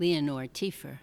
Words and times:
Leonore 0.00 0.46
Tiefer. 0.46 1.00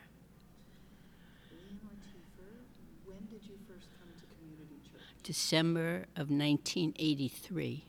Leonore 1.51 1.97
Tiefer, 1.99 2.63
when 3.05 3.19
did 3.29 3.45
you 3.45 3.55
first 3.67 3.89
come 3.99 4.07
to 4.17 4.25
Community 4.37 4.79
Church? 4.89 5.01
December 5.21 6.05
of 6.15 6.29
1983. 6.29 7.83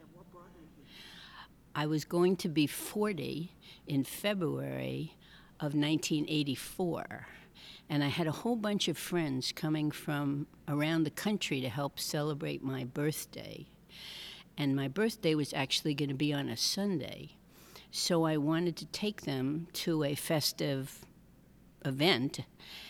And 0.00 0.08
what 0.14 0.32
brought 0.32 0.46
you 0.58 0.66
here? 0.74 0.86
I 1.74 1.84
was 1.84 2.06
going 2.06 2.36
to 2.36 2.48
be 2.48 2.66
40 2.66 3.52
in 3.86 4.04
February 4.04 5.16
of 5.60 5.74
1984. 5.74 7.26
And 7.90 8.02
I 8.02 8.08
had 8.08 8.26
a 8.26 8.32
whole 8.32 8.56
bunch 8.56 8.88
of 8.88 8.96
friends 8.96 9.52
coming 9.52 9.90
from 9.90 10.46
around 10.66 11.04
the 11.04 11.10
country 11.10 11.60
to 11.60 11.68
help 11.68 12.00
celebrate 12.00 12.64
my 12.64 12.84
birthday. 12.84 13.66
And 14.56 14.74
my 14.74 14.88
birthday 14.88 15.34
was 15.34 15.52
actually 15.52 15.92
going 15.92 16.08
to 16.08 16.14
be 16.14 16.32
on 16.32 16.48
a 16.48 16.56
Sunday. 16.56 17.32
So 17.96 18.24
I 18.24 18.38
wanted 18.38 18.74
to 18.78 18.86
take 18.86 19.22
them 19.22 19.68
to 19.74 20.02
a 20.02 20.16
festive 20.16 21.06
event. 21.84 22.40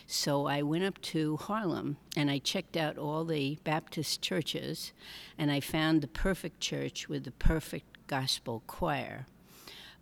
So 0.06 0.46
I 0.46 0.62
went 0.62 0.84
up 0.84 0.98
to 1.02 1.36
Harlem 1.36 1.98
and 2.16 2.30
I 2.30 2.38
checked 2.38 2.74
out 2.74 2.96
all 2.96 3.27
the 3.27 3.58
Baptist 3.64 4.22
churches 4.22 4.94
and 5.36 5.52
I 5.52 5.60
found 5.60 6.00
the 6.00 6.08
perfect 6.08 6.58
church 6.58 7.06
with 7.06 7.24
the 7.24 7.32
perfect 7.32 8.06
gospel 8.06 8.62
choir. 8.66 9.27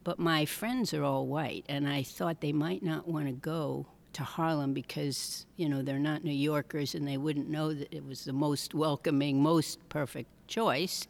But 0.04 0.20
my 0.20 0.44
friends 0.44 0.94
are 0.94 1.02
all 1.02 1.26
white 1.26 1.64
and 1.68 1.88
I 1.88 2.04
thought 2.04 2.40
they 2.40 2.52
might 2.52 2.84
not 2.84 3.08
want 3.08 3.26
to 3.26 3.32
go 3.32 3.86
to 4.12 4.22
Harlem 4.22 4.72
because, 4.72 5.46
you 5.56 5.68
know, 5.68 5.82
they're 5.82 5.98
not 5.98 6.22
New 6.22 6.30
Yorkers 6.30 6.94
and 6.94 7.08
they 7.08 7.16
wouldn't 7.16 7.50
know 7.50 7.74
that 7.74 7.92
it 7.92 8.06
was 8.06 8.24
the 8.24 8.32
most 8.32 8.72
welcoming, 8.72 9.42
most 9.42 9.80
perfect 9.88 10.30
choice. 10.46 11.08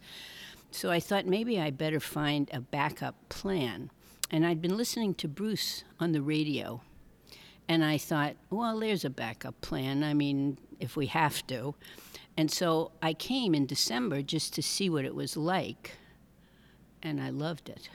So 0.72 0.90
I 0.90 1.00
thought 1.00 1.26
maybe 1.26 1.60
I 1.60 1.70
better 1.70 2.00
find 2.00 2.50
a 2.52 2.60
backup 2.60 3.28
plan. 3.28 3.90
And 4.30 4.46
I'd 4.46 4.62
been 4.62 4.76
listening 4.76 5.14
to 5.16 5.28
Bruce 5.28 5.84
on 6.00 6.12
the 6.12 6.22
radio. 6.22 6.80
And 7.68 7.84
I 7.84 7.98
thought, 7.98 8.36
well, 8.50 8.80
there's 8.80 9.04
a 9.04 9.10
backup 9.10 9.60
plan. 9.60 10.02
I 10.02 10.14
mean, 10.14 10.56
if 10.80 10.96
we 10.96 11.06
have 11.06 11.46
to. 11.48 11.74
And 12.38 12.50
so 12.50 12.92
I 13.02 13.12
came 13.12 13.54
in 13.54 13.66
December 13.66 14.22
just 14.22 14.54
to 14.54 14.62
see 14.62 14.88
what 14.88 15.04
it 15.04 15.14
was 15.14 15.36
like. 15.36 15.92
And 17.02 17.20
I 17.20 17.28
loved 17.28 17.68
it. 17.68 17.90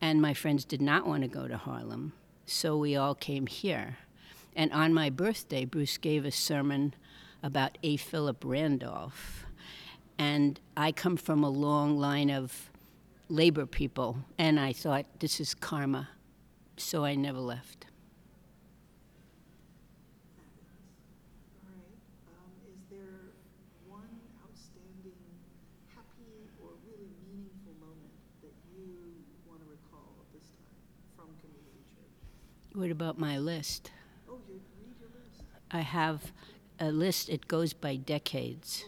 And 0.00 0.20
my 0.20 0.34
friends 0.34 0.64
did 0.64 0.82
not 0.82 1.06
want 1.06 1.22
to 1.22 1.28
go 1.28 1.46
to 1.46 1.56
Harlem. 1.56 2.12
So 2.44 2.76
we 2.76 2.96
all 2.96 3.14
came 3.14 3.46
here. 3.46 3.98
And 4.56 4.72
on 4.72 4.92
my 4.92 5.10
birthday, 5.10 5.64
Bruce 5.64 5.96
gave 5.96 6.24
a 6.24 6.32
sermon 6.32 6.94
about 7.40 7.78
A. 7.84 7.96
Philip 7.96 8.42
Randolph. 8.44 9.46
And 10.18 10.60
I 10.76 10.92
come 10.92 11.16
from 11.16 11.42
a 11.42 11.48
long 11.50 11.98
line 11.98 12.30
of 12.30 12.70
labor 13.28 13.66
people, 13.66 14.18
and 14.38 14.60
I 14.60 14.72
thought, 14.72 15.06
this 15.18 15.40
is 15.40 15.54
karma. 15.54 16.08
So 16.76 17.04
I 17.04 17.14
never 17.14 17.38
left. 17.38 17.86
All 21.64 21.72
right. 21.74 21.98
Um, 22.28 22.50
is 22.66 22.78
there 22.90 23.32
one 23.86 24.08
outstanding, 24.44 25.12
happy, 25.94 26.48
or 26.62 26.70
really 26.86 27.10
meaningful 27.28 27.74
moment 27.80 28.12
that 28.42 28.54
you 28.74 28.88
want 29.46 29.60
to 29.60 29.66
recall 29.68 30.14
at 30.20 30.32
this 30.32 30.48
time 30.48 30.80
from 31.16 31.26
Community 31.40 31.84
Church? 31.94 32.76
What 32.78 32.90
about 32.90 33.18
my 33.18 33.38
list? 33.38 33.90
Oh, 34.28 34.38
you 34.48 34.60
read 34.80 34.96
your 35.00 35.10
list. 35.10 35.42
I 35.70 35.80
have 35.80 36.32
a 36.80 36.90
list, 36.90 37.28
it 37.28 37.48
goes 37.48 37.72
by 37.72 37.96
decades 37.96 38.84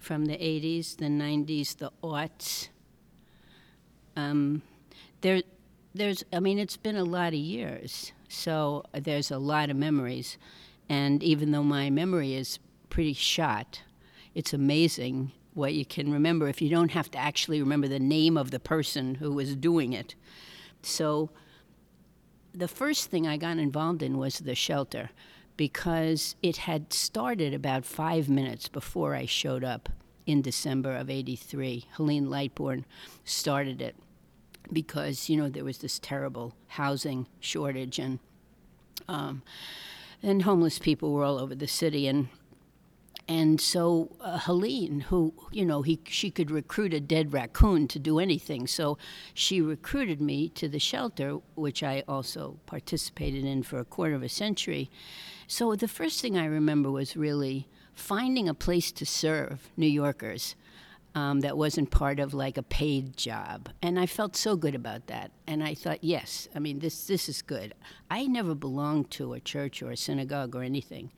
from 0.00 0.24
the 0.24 0.36
80s, 0.36 0.96
the 0.96 1.06
90s, 1.06 1.76
the 1.76 1.92
aughts. 2.02 2.70
Um, 4.16 4.62
there, 5.20 5.42
there's, 5.94 6.24
I 6.32 6.40
mean, 6.40 6.58
it's 6.58 6.76
been 6.76 6.96
a 6.96 7.04
lot 7.04 7.28
of 7.28 7.34
years, 7.34 8.12
so 8.28 8.82
there's 8.92 9.30
a 9.30 9.38
lot 9.38 9.70
of 9.70 9.76
memories. 9.76 10.38
And 10.88 11.22
even 11.22 11.52
though 11.52 11.62
my 11.62 11.90
memory 11.90 12.34
is 12.34 12.58
pretty 12.88 13.12
shot, 13.12 13.82
it's 14.34 14.52
amazing 14.52 15.32
what 15.54 15.74
you 15.74 15.84
can 15.84 16.10
remember 16.10 16.48
if 16.48 16.62
you 16.62 16.70
don't 16.70 16.92
have 16.92 17.10
to 17.10 17.18
actually 17.18 17.60
remember 17.60 17.86
the 17.86 18.00
name 18.00 18.36
of 18.36 18.50
the 18.50 18.60
person 18.60 19.16
who 19.16 19.32
was 19.32 19.54
doing 19.54 19.92
it. 19.92 20.14
So, 20.82 21.30
the 22.52 22.68
first 22.68 23.10
thing 23.10 23.28
I 23.28 23.36
got 23.36 23.58
involved 23.58 24.02
in 24.02 24.18
was 24.18 24.38
the 24.38 24.56
shelter 24.56 25.10
because 25.56 26.36
it 26.42 26.56
had 26.56 26.92
started 26.92 27.52
about 27.52 27.84
five 27.84 28.28
minutes 28.28 28.66
before 28.66 29.14
I 29.14 29.26
showed 29.26 29.62
up 29.62 29.88
in 30.26 30.42
December 30.42 30.94
of 30.96 31.10
83. 31.10 31.86
Helene 31.92 32.26
Lightbourne 32.26 32.84
started 33.24 33.80
it 33.80 33.96
because, 34.72 35.28
you 35.28 35.36
know, 35.36 35.48
there 35.48 35.64
was 35.64 35.78
this 35.78 35.98
terrible 35.98 36.54
housing 36.68 37.26
shortage 37.40 37.98
and, 37.98 38.18
um, 39.08 39.42
and 40.22 40.42
homeless 40.42 40.78
people 40.78 41.12
were 41.12 41.24
all 41.24 41.38
over 41.38 41.54
the 41.54 41.66
city. 41.66 42.06
And 42.06 42.28
and 43.30 43.60
so 43.60 44.16
uh, 44.20 44.38
Helene, 44.38 45.02
who 45.02 45.32
you 45.52 45.64
know, 45.64 45.82
he 45.82 46.00
she 46.08 46.32
could 46.32 46.50
recruit 46.50 46.92
a 46.92 46.98
dead 46.98 47.32
raccoon 47.32 47.86
to 47.86 48.00
do 48.00 48.18
anything. 48.18 48.66
So 48.66 48.98
she 49.34 49.60
recruited 49.60 50.20
me 50.20 50.48
to 50.50 50.68
the 50.68 50.80
shelter, 50.80 51.38
which 51.54 51.84
I 51.84 52.02
also 52.08 52.58
participated 52.66 53.44
in 53.44 53.62
for 53.62 53.78
a 53.78 53.84
quarter 53.84 54.16
of 54.16 54.24
a 54.24 54.28
century. 54.28 54.90
So 55.46 55.76
the 55.76 55.86
first 55.86 56.20
thing 56.20 56.36
I 56.36 56.44
remember 56.44 56.90
was 56.90 57.16
really 57.16 57.68
finding 58.00 58.48
a 58.48 58.54
place 58.54 58.90
to 58.92 59.06
serve 59.06 59.70
New 59.76 59.86
Yorkers 59.86 60.56
um, 61.14 61.40
that 61.40 61.56
wasn't 61.56 61.90
part 61.90 62.20
of 62.20 62.34
like 62.34 62.56
a 62.56 62.62
paid 62.62 63.16
job. 63.16 63.68
And 63.82 63.98
I 63.98 64.06
felt 64.06 64.36
so 64.36 64.56
good 64.56 64.74
about 64.74 65.06
that. 65.08 65.32
And 65.46 65.62
I 65.62 65.74
thought, 65.74 66.02
yes, 66.02 66.48
I 66.54 66.60
mean, 66.60 66.78
this, 66.78 67.06
this 67.06 67.28
is 67.28 67.42
good. 67.42 67.74
I 68.10 68.26
never 68.26 68.54
belonged 68.54 69.10
to 69.12 69.32
a 69.32 69.40
church 69.40 69.82
or 69.82 69.90
a 69.90 69.96
synagogue 69.96 70.54
or 70.54 70.62
anything 70.62 71.10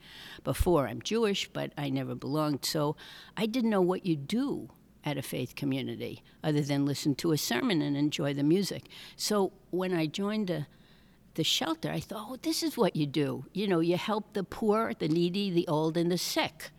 before. 0.43 0.87
I'm 0.87 1.01
Jewish, 1.01 1.47
but 1.47 1.71
I 1.77 1.89
never 1.89 2.15
belonged. 2.15 2.65
So 2.65 2.95
I 3.37 3.45
didn't 3.45 3.69
know 3.69 3.81
what 3.81 4.05
you 4.05 4.15
do 4.15 4.69
at 5.05 5.17
a 5.17 5.21
faith 5.21 5.55
community 5.55 6.23
other 6.43 6.61
than 6.61 6.85
listen 6.85 7.13
to 7.15 7.31
a 7.31 7.37
sermon 7.37 7.81
and 7.81 7.95
enjoy 7.95 8.33
the 8.33 8.43
music. 8.43 8.83
So 9.15 9.51
when 9.69 9.93
I 9.93 10.07
joined 10.07 10.47
the 10.47 10.65
the 11.35 11.43
shelter, 11.43 11.89
I 11.89 11.99
thought, 11.99 12.27
oh, 12.29 12.37
this 12.41 12.63
is 12.63 12.77
what 12.77 12.95
you 12.95 13.05
do. 13.05 13.45
You 13.53 13.67
know, 13.67 13.79
you 13.79 13.97
help 13.97 14.33
the 14.33 14.43
poor, 14.43 14.93
the 14.97 15.07
needy, 15.07 15.49
the 15.49 15.67
old, 15.67 15.97
and 15.97 16.11
the 16.11 16.17
sick. 16.17 16.71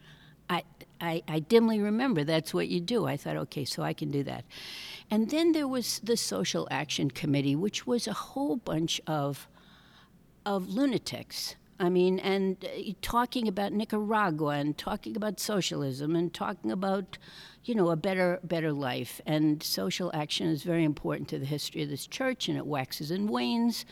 I, 0.48 0.62
I, 1.00 1.22
I, 1.26 1.38
dimly 1.40 1.80
remember 1.80 2.22
that's 2.22 2.52
what 2.52 2.68
you 2.68 2.80
do. 2.80 3.06
I 3.06 3.16
thought, 3.16 3.36
okay, 3.36 3.64
so 3.64 3.82
I 3.82 3.94
can 3.94 4.10
do 4.10 4.22
that. 4.24 4.44
And 5.10 5.30
then 5.30 5.52
there 5.52 5.66
was 5.66 6.00
the 6.00 6.16
Social 6.16 6.68
Action 6.70 7.10
Committee, 7.10 7.56
which 7.56 7.86
was 7.86 8.06
a 8.06 8.12
whole 8.12 8.56
bunch 8.56 9.00
of, 9.06 9.48
of 10.44 10.68
lunatics. 10.68 11.56
I 11.80 11.88
mean, 11.88 12.20
and 12.20 12.64
uh, 12.64 12.92
talking 13.02 13.48
about 13.48 13.72
Nicaragua 13.72 14.50
and 14.50 14.76
talking 14.78 15.16
about 15.16 15.40
socialism 15.40 16.14
and 16.14 16.32
talking 16.32 16.70
about, 16.70 17.18
you 17.64 17.74
know, 17.74 17.90
a 17.90 17.96
better 17.96 18.38
better 18.44 18.72
life. 18.72 19.20
And 19.26 19.62
social 19.62 20.10
action 20.14 20.46
is 20.46 20.62
very 20.62 20.84
important 20.84 21.28
to 21.30 21.38
the 21.38 21.46
history 21.46 21.82
of 21.82 21.88
this 21.88 22.06
church, 22.06 22.48
and 22.48 22.56
it 22.56 22.66
waxes 22.66 23.10
and 23.10 23.28
wanes. 23.28 23.84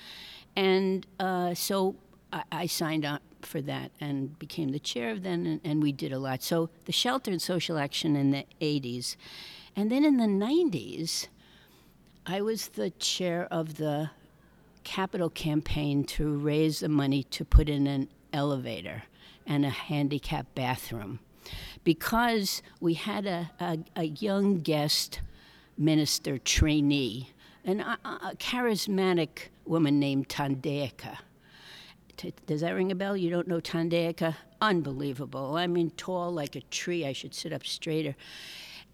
And 0.57 1.07
uh, 1.19 1.55
so 1.55 1.97
I, 2.33 2.43
I, 2.53 2.67
signed 2.67 3.05
up 3.05 3.23
for 3.41 3.61
that 3.63 3.91
and 4.01 4.39
became 4.39 4.71
the 4.71 4.79
chair 4.79 5.11
of 5.11 5.23
then, 5.23 5.47
and, 5.47 5.61
and, 5.65 5.83
we 5.83 5.93
did 5.93 6.13
a 6.13 6.19
lot. 6.19 6.43
So 6.43 6.69
the 6.85 6.93
shelter 6.93 7.31
and 7.31 7.41
social 7.41 7.79
action 7.79 8.17
in 8.17 8.31
the 8.31 8.45
80s. 8.61 9.17
And 9.75 9.91
then 9.91 10.05
in 10.05 10.19
the 10.19 10.27
90s, 10.27 11.29
I 12.27 12.43
was 12.43 12.69
the 12.69 12.91
chair 12.91 13.49
of 13.51 13.77
the 13.77 14.11
capital 14.85 15.31
campaign 15.31 16.05
to 16.05 16.37
raise 16.37 16.81
the 16.81 16.89
money 16.89 17.23
to 17.25 17.45
put 17.45 17.69
in 17.69 17.87
an 17.87 18.09
elevator 18.33 19.05
and 19.47 19.65
a 19.65 19.71
handicap 19.71 20.47
bathroom 20.55 21.21
because 21.85 22.63
we 22.81 22.95
had 22.95 23.27
a, 23.27 23.51
a, 23.61 23.79
a 23.97 24.05
young 24.05 24.61
guest 24.61 25.21
minister 25.77 26.39
trainee, 26.39 27.31
an, 27.65 27.81
a, 27.81 27.99
a 28.05 28.37
charismatic 28.37 29.49
woman 29.65 29.99
named 29.99 30.29
Thandeka. 30.29 31.19
T- 32.17 32.35
does 32.47 32.61
that 32.61 32.73
ring 32.73 32.93
a 32.93 32.95
bell? 32.95 33.17
You 33.17 33.31
don't 33.31 33.49
know 33.49 33.61
Thandeka? 33.61 34.37
Unbelievable. 34.61 35.57
I 35.57 35.67
mean, 35.67 35.91
tall 35.91 36.33
like 36.33 36.57
a 36.57 36.61
tree. 36.63 37.07
I 37.07 37.13
should 37.13 37.35
sit 37.35 37.53
up 37.53 37.65
straighter. 37.65 38.15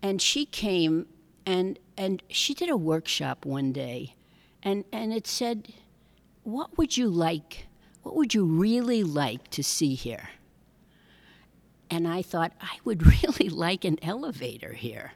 And 0.03 0.23
she 0.23 0.47
came 0.47 1.07
and 1.49 1.79
and 1.97 2.23
she 2.29 2.53
did 2.53 2.69
a 2.69 2.77
workshop 2.77 3.47
one 3.47 3.73
day, 3.73 4.15
and 4.63 4.85
and 4.93 5.15
it 5.15 5.27
said, 5.27 5.73
"What 6.43 6.77
would 6.77 6.99
you 6.99 7.09
like? 7.09 7.67
What 8.03 8.15
would 8.17 8.35
you 8.35 8.45
really 8.45 9.03
like 9.03 9.49
to 9.53 9.65
see 9.65 9.95
here?" 9.95 10.29
And 11.91 12.07
I 12.07 12.21
thought 12.21 12.53
I 12.61 12.77
would 12.85 13.07
really 13.23 13.49
like 13.49 13.87
an 13.87 13.99
elevator 14.03 14.75
here. 14.75 15.13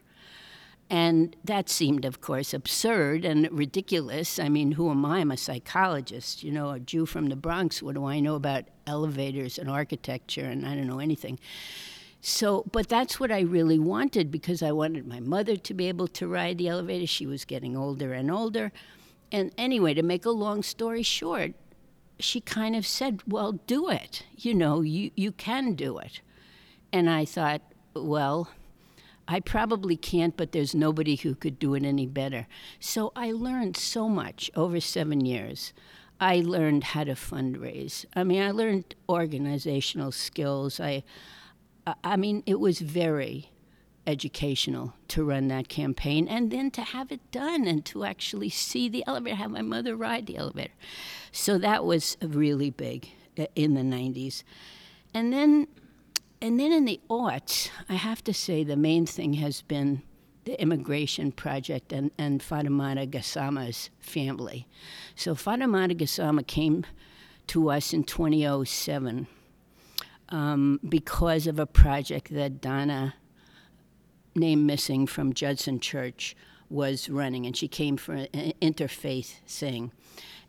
And 0.93 1.35
that 1.43 1.71
seemed, 1.71 2.05
of 2.05 2.21
course, 2.21 2.53
absurd 2.53 3.25
and 3.25 3.49
ridiculous. 3.51 4.39
I 4.39 4.51
mean, 4.51 4.73
who 4.73 4.91
am 4.91 5.07
I? 5.07 5.21
I'm 5.21 5.31
a 5.31 5.39
psychologist, 5.39 6.43
you 6.43 6.53
know, 6.53 6.69
a 6.69 6.79
Jew 6.79 7.07
from 7.07 7.31
the 7.31 7.35
Bronx. 7.35 7.83
What 7.83 7.95
do 7.95 8.05
I 8.05 8.21
know 8.21 8.35
about 8.35 8.65
elevators 8.87 9.57
and 9.57 9.71
architecture? 9.71 10.45
And 10.45 10.67
I 10.67 10.75
don't 10.75 10.87
know 10.87 10.99
anything. 10.99 11.39
So, 12.21 12.65
but 12.71 12.91
that's 12.91 13.19
what 13.19 13.33
I 13.33 13.41
really 13.41 13.79
wanted 13.79 14.31
because 14.31 14.63
I 14.63 14.73
wanted 14.73 15.07
my 15.07 15.19
mother 15.19 15.57
to 15.57 15.73
be 15.73 15.89
able 15.89 16.09
to 16.09 16.29
ride 16.29 16.59
the 16.59 16.69
elevator. 16.69 17.07
She 17.07 17.27
was 17.27 17.47
getting 17.47 17.75
older 17.75 18.13
and 18.13 18.31
older. 18.31 18.71
and 19.33 19.51
anyway, 19.57 19.95
to 19.95 20.03
make 20.03 20.27
a 20.27 20.31
long 20.31 20.63
story 20.63 21.03
short, 21.03 21.55
she 22.21 22.43
kind 22.43 22.77
of 22.77 22.87
said, 22.87 23.23
Well, 23.27 23.53
do 23.67 23.89
it. 23.89 24.25
You 24.37 24.53
know, 24.53 24.83
you, 24.83 25.11
you 25.17 25.33
can 25.33 25.73
do 25.73 25.97
it. 25.97 26.21
And 26.93 27.09
I 27.09 27.25
thought, 27.25 27.63
Well, 27.95 28.51
I 29.29 29.41
probably 29.41 29.97
can't, 29.97 30.37
but 30.37 30.53
there's 30.53 30.75
nobody 30.75 31.17
who 31.17 31.35
could 31.35 31.59
do 31.59 31.75
it 31.75 31.85
any 31.85 32.07
better. 32.07 32.47
So 32.81 33.13
I 33.15 33.33
learned 33.33 33.77
so 33.77 34.09
much 34.09 34.51
over 34.55 34.81
seven 34.81 35.25
years. 35.25 35.73
I 36.21 36.41
learned 36.41 36.85
how 36.85 37.05
to 37.05 37.13
fundraise. 37.15 38.05
I 38.15 38.25
mean, 38.25 38.43
I 38.43 38.51
learned 38.51 38.95
organizational 39.09 40.13
skills. 40.13 40.79
I, 40.81 41.03
I- 42.05 42.17
mean, 42.17 42.43
it 42.47 42.61
was 42.61 42.79
very 42.81 43.51
educational 44.07 44.95
to 45.09 45.25
run 45.25 45.49
that 45.49 45.69
campaign 45.69 46.27
and 46.29 46.51
then 46.51 46.71
to 46.73 46.83
have 46.83 47.13
it 47.13 47.21
done 47.31 47.67
and 47.67 47.85
to 47.87 48.05
actually 48.05 48.49
see 48.51 48.89
the 48.89 49.05
elevator, 49.07 49.37
have 49.37 49.51
my 49.51 49.63
mother 49.63 49.95
ride 49.97 50.27
the 50.27 50.37
elevator. 50.37 50.73
So 51.31 51.57
that 51.59 51.85
was 51.85 52.17
really 52.21 52.71
big 52.71 53.09
uh, 53.39 53.47
in 53.55 53.75
the 53.75 53.83
90s. 53.83 54.43
And 55.15 55.33
then 55.33 55.69
and 56.43 56.59
then 56.59 56.73
in 56.73 56.87
the 56.87 57.01
aughts, 57.09 57.71
I 57.89 57.95
have 57.95 58.25
to 58.25 58.35
say 58.35 58.65
the 58.65 58.77
main 58.77 59.07
thing 59.07 59.35
has 59.35 59.63
been 59.63 60.03
the 60.45 60.61
immigration 60.61 61.31
project 61.31 61.93
and, 61.93 62.11
and 62.19 62.41
Fatimata 62.41 63.09
Gassama's 63.09 63.91
family. 64.01 64.67
So 65.15 65.37
Fatimata 65.37 65.97
Gassama 65.97 66.45
came 66.45 66.85
to 67.47 67.71
us 67.71 67.93
in 67.93 68.03
2007 68.03 69.29
um, 70.31 70.81
because 70.89 71.47
of 71.47 71.61
a 71.61 71.67
project 71.67 72.35
that 72.35 72.61
Donna, 72.61 73.15
name 74.35 74.67
missing 74.67 75.07
from 75.07 75.35
Judson 75.35 75.79
Church, 75.79 76.35
was 76.69 77.09
running, 77.09 77.47
and 77.47 77.57
she 77.57 77.69
came 77.69 77.97
for 77.97 78.15
an 78.15 78.53
interfaith 78.61 79.35
thing. 79.47 79.93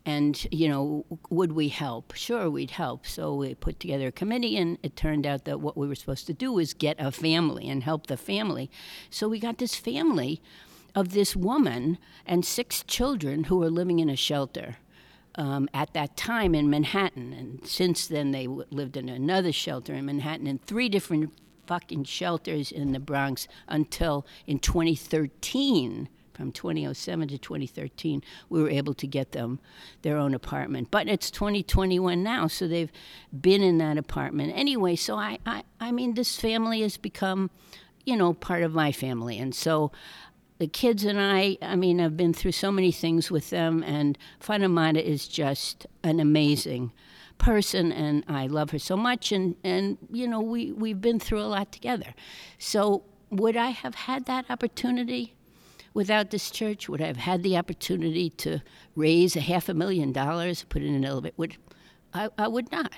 And, 0.06 0.46
you 0.52 0.68
know, 0.68 1.06
would 1.30 1.54
we 1.54 1.70
help? 1.70 2.14
Sure, 2.14 2.50
we'd 2.50 2.72
help. 2.72 3.08
So 3.08 3.36
we 3.36 3.56
put 3.56 3.80
together 3.80 4.08
a 4.08 4.12
committee, 4.12 4.58
and 4.58 4.78
it 4.84 4.98
turned 4.98 5.26
out 5.26 5.46
that 5.46 5.62
what 5.62 5.78
we 5.78 5.88
were 5.88 5.96
supposed 5.96 6.28
to 6.28 6.34
do 6.34 6.52
was 6.52 6.74
get 6.74 6.98
a 7.00 7.12
family 7.12 7.70
and 7.70 7.84
help 7.84 8.08
the 8.08 8.18
family. 8.18 8.70
So 9.10 9.30
we 9.30 9.40
got 9.40 9.60
this 9.60 9.76
family 9.76 10.42
of 10.94 11.14
this 11.14 11.36
woman 11.36 11.98
and 12.26 12.46
six 12.46 12.84
children 12.84 13.46
who 13.46 13.58
were 13.58 13.70
living 13.70 14.00
in 14.00 14.10
a 14.10 14.16
shelter 14.16 14.78
um, 15.36 15.70
at 15.74 15.94
that 15.94 16.16
time 16.16 16.54
in 16.54 16.70
Manhattan. 16.70 17.34
And 17.34 17.66
since 17.66 18.08
then, 18.08 18.32
they 18.32 18.46
w- 18.46 18.66
lived 18.70 18.98
in 18.98 19.10
another 19.10 19.52
shelter 19.52 19.94
in 19.94 20.06
Manhattan 20.06 20.48
and 20.48 20.62
three 20.62 20.90
different 20.90 21.34
fucking 21.66 22.04
shelters 22.04 22.72
in 22.72 22.92
the 22.92 23.00
Bronx 23.00 23.48
until 23.68 24.26
in 24.46 24.60
2013. 24.60 26.10
From 26.34 26.52
2007 26.52 27.28
to 27.28 27.38
2013, 27.38 28.24
we 28.50 28.62
were 28.62 28.70
able 28.70 28.94
to 28.96 29.06
get 29.06 29.34
them 29.34 29.60
their 30.02 30.18
own 30.18 30.34
apartment. 30.34 30.90
But 30.90 31.08
it's 31.08 31.30
2021 31.30 32.24
now, 32.24 32.48
so 32.48 32.68
they've 32.68 32.92
been 33.40 33.62
in 33.62 33.78
that 33.78 33.98
apartment 33.98 34.54
anyway. 34.56 34.96
So 34.96 35.16
I, 35.16 35.38
I, 35.46 35.64
I 35.80 35.92
mean, 35.92 36.16
this 36.16 36.40
family 36.40 36.82
has 36.82 36.98
become, 36.98 37.52
you 38.04 38.18
know, 38.18 38.34
part 38.34 38.64
of 38.64 38.74
my 38.74 38.92
family, 38.92 39.38
and 39.38 39.54
so 39.54 39.92
the 40.58 40.68
kids 40.68 41.04
and 41.04 41.20
I, 41.20 41.58
I 41.62 41.76
mean, 41.76 42.00
I've 42.00 42.18
been 42.18 42.34
through 42.34 42.54
so 42.54 42.72
many 42.72 42.92
things 42.92 43.30
with 43.30 43.50
them, 43.50 43.84
and 43.84 44.18
Fatimata 44.42 45.02
is 45.02 45.28
just 45.28 45.86
an 46.04 46.20
amazing 46.20 46.92
person, 47.38 47.92
and 47.92 48.24
I 48.28 48.48
love 48.48 48.72
her 48.72 48.80
so 48.80 48.96
much, 48.96 49.32
and, 49.32 49.56
and 49.64 49.98
you 50.12 50.28
know, 50.28 50.42
we, 50.42 50.72
we've 50.72 51.02
been 51.02 51.20
through 51.20 51.42
a 51.42 51.52
lot 51.52 51.72
together. 51.72 52.14
So, 52.58 53.04
would 53.30 53.58
I 53.58 53.70
have 53.70 53.96
had 53.96 54.26
that 54.26 54.46
opportunity 54.50 55.34
without 55.94 56.32
this 56.32 56.50
church? 56.52 56.90
Would 56.90 57.02
I 57.02 57.08
have 57.08 57.18
had 57.18 57.44
the 57.44 57.58
opportunity 57.58 58.30
to 58.32 58.62
raise 58.96 59.36
a 59.36 59.42
half 59.42 59.70
a 59.70 59.74
million 59.74 60.12
dollars, 60.12 60.66
put 60.70 60.82
it 60.82 60.88
in 60.88 60.96
an 60.96 61.06
elevator? 61.06 61.36
Would, 61.38 61.58
I, 62.14 62.30
I 62.38 62.48
would 62.48 62.72
not. 62.72 62.92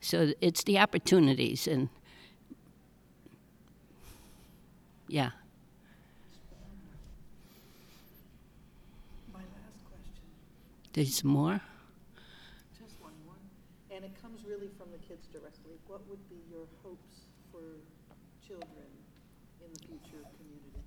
So, 0.00 0.32
it's 0.40 0.64
the 0.64 0.78
opportunities, 0.78 1.68
and 1.68 1.88
yeah. 5.06 5.30
My 9.32 9.38
last 9.38 9.84
question, 9.88 10.24
There's 10.92 11.22
more? 11.22 11.60
just 12.76 13.00
one 13.00 13.12
more, 13.24 13.36
and 13.94 14.04
it 14.04 14.10
comes 14.20 14.40
really 14.44 14.70
from 14.76 14.90
the 14.90 14.98
kids 14.98 15.28
directly. 15.28 15.78
What 15.86 16.00
would 16.08 16.28
be 16.28 16.40
your 16.50 16.66
hopes 16.82 17.26
for 17.52 17.60
children 18.44 19.01
in 19.64 19.72
the 19.72 19.78
future 19.80 20.24
community? 20.36 20.82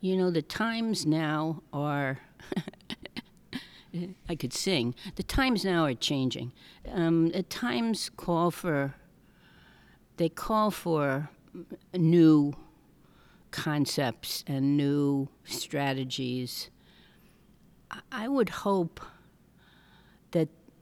You 0.00 0.16
know, 0.16 0.30
the 0.30 0.42
times 0.42 1.06
now 1.06 1.62
are. 1.72 2.18
I 4.28 4.36
could 4.36 4.54
sing. 4.54 4.94
The 5.16 5.22
times 5.22 5.66
now 5.66 5.84
are 5.84 5.92
changing. 5.94 6.52
Um, 6.90 7.28
the 7.28 7.42
times 7.42 8.10
call 8.16 8.50
for. 8.50 8.94
They 10.16 10.28
call 10.28 10.70
for 10.70 11.28
new 11.94 12.54
concepts 13.50 14.44
and 14.46 14.76
new 14.76 15.28
strategies. 15.44 16.70
I- 18.10 18.28
would 18.28 18.48
hope 18.48 19.00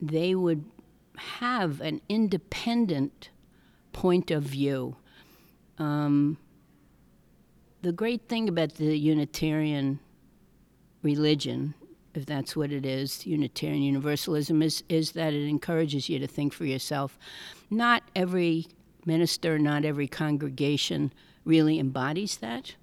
they 0.00 0.34
would 0.34 0.64
have 1.16 1.80
an 1.80 2.00
independent 2.08 3.30
point 3.92 4.30
of 4.30 4.42
view. 4.42 4.96
Um, 5.78 6.38
the 7.82 7.92
great 7.92 8.28
thing 8.28 8.48
about 8.48 8.74
the 8.74 8.98
Unitarian 8.98 10.00
religion, 11.02 11.74
if 12.14 12.26
that's 12.26 12.56
what 12.56 12.72
it 12.72 12.84
is, 12.84 13.26
Unitarian 13.26 13.82
Universalism, 13.82 14.62
is, 14.62 14.82
is 14.88 15.12
that 15.12 15.32
it 15.32 15.48
encourages 15.48 16.08
you 16.08 16.18
to 16.18 16.26
think 16.26 16.52
for 16.52 16.64
yourself. 16.64 17.18
Not 17.70 18.02
every 18.14 18.66
minister, 19.06 19.58
not 19.58 19.84
every 19.84 20.08
congregation 20.08 21.12
really 21.44 21.78
embodies 21.78 22.36
that. 22.38 22.74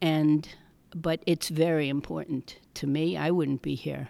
And 0.00 0.48
but 0.94 1.22
it's 1.26 1.50
very 1.50 1.90
important 1.90 2.56
to 2.74 2.86
me. 2.86 3.14
I 3.14 3.30
wouldn't 3.30 3.60
be 3.60 3.74
here 3.74 4.08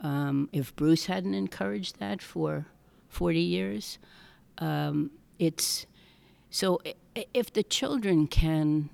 um, 0.00 0.48
if 0.52 0.74
Bruce 0.76 1.06
hadn't 1.06 1.34
encouraged 1.34 1.98
that 1.98 2.22
for 2.22 2.66
40 3.08 3.40
years. 3.40 3.98
Um, 4.58 5.10
it's 5.38 5.86
so 6.50 6.80
if 7.34 7.52
the 7.52 7.62
children 7.62 8.26
can 8.26 8.90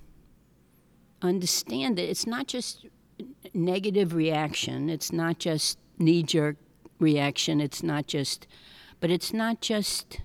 understand 1.20 1.98
that 1.98 2.08
it's 2.08 2.26
not 2.26 2.46
just 2.46 2.86
negative 3.54 4.14
reaction, 4.14 4.88
it's 4.88 5.12
not 5.12 5.38
just 5.38 5.78
knee 5.98 6.22
jerk 6.22 6.56
reaction, 6.98 7.60
it's 7.60 7.82
not 7.82 8.06
just, 8.06 8.46
but 9.00 9.10
it's 9.10 9.32
not 9.32 9.60
just, 9.60 10.20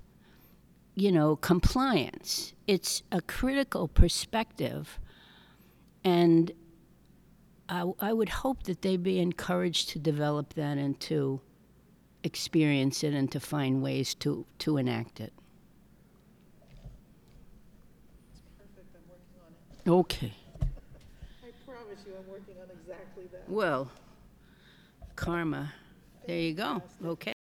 you 0.95 1.11
know, 1.11 1.35
compliance. 1.35 2.53
It's 2.65 3.03
a 3.11 3.21
critical 3.21 3.87
perspective. 3.87 4.99
And 6.03 6.51
I, 7.69 7.91
I 7.99 8.13
would 8.13 8.29
hope 8.29 8.63
that 8.63 8.81
they 8.81 8.97
be 8.97 9.19
encouraged 9.19 9.89
to 9.89 9.99
develop 9.99 10.53
that 10.53 10.77
and 10.77 10.99
to 11.01 11.41
experience 12.23 13.03
it 13.03 13.13
and 13.13 13.31
to 13.31 13.39
find 13.39 13.81
ways 13.81 14.13
to, 14.15 14.45
to 14.59 14.77
enact 14.77 15.19
it. 15.19 15.33
Perfect, 18.57 18.95
I'm 18.95 19.01
working 19.09 19.39
on 19.45 19.51
it. 19.85 19.99
Okay. 19.99 20.33
I 21.43 21.47
promise 21.65 21.99
you, 22.05 22.13
I'm 22.17 22.31
working 22.31 22.55
on 22.61 22.69
exactly 22.81 23.25
that. 23.31 23.49
Well, 23.49 23.91
karma. 25.15 25.73
There 26.25 26.39
you 26.39 26.53
go. 26.53 26.81
Okay. 27.05 27.36